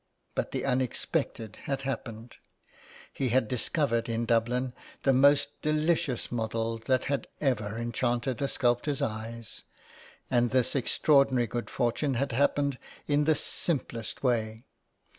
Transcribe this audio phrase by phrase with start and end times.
[0.33, 2.37] But the unexpected had happened.
[3.13, 4.25] He had discovered 13 IN THE CLAY.
[4.25, 4.25] in
[4.65, 9.61] Dublin the most delicious model that had ever enchanted a sculptor's eyes,
[10.31, 14.63] and this extraordinary good fortune had happened in the simplest way.